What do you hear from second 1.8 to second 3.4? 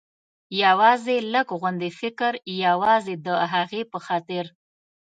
فکر، یوازې د